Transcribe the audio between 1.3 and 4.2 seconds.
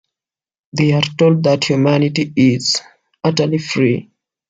that humanity is, ...Utterly free.